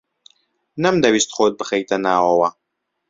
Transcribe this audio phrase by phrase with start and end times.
[0.83, 2.49] نەمدەویست خۆت بخەیتە ناوەوە.